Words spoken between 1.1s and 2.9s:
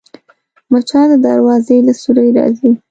د دروازې له سوري راځي